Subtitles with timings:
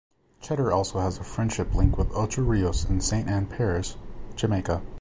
[0.41, 3.97] Cheddar also has a friendship link with Ocho Rios in Saint Ann Parish,
[4.35, 4.81] Jamaica.